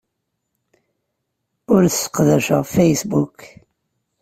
[1.73, 3.37] Ur sseqdacet Facebook.